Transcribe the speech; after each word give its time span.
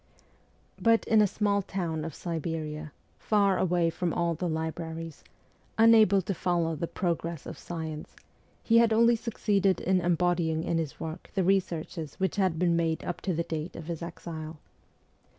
But 0.81 1.05
in 1.05 1.21
a 1.21 1.27
small 1.27 1.61
town 1.61 2.03
of 2.03 2.15
Siberia, 2.15 2.91
far 3.19 3.59
away 3.59 3.91
from 3.91 4.13
all 4.15 4.33
the 4.33 4.49
libraries, 4.49 5.23
unable 5.77 6.23
to 6.23 6.33
follow 6.33 6.75
the 6.75 6.87
progress 6.87 7.45
of 7.45 7.55
science, 7.55 8.15
he 8.63 8.79
had 8.79 8.91
only 8.93 9.15
succeeded 9.15 9.79
in 9.79 10.01
embodying 10.01 10.63
in 10.63 10.79
his 10.79 10.99
work 10.99 11.29
the 11.35 11.43
researches 11.43 12.15
which 12.15 12.37
had 12.37 12.57
been 12.57 12.75
done 12.75 12.97
up 13.07 13.21
to 13.21 13.33
the 13.35 13.43
date 13.43 13.75
of 13.75 13.85
his 13.85 14.01
exile. 14.01 14.57